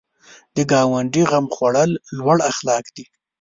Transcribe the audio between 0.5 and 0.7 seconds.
د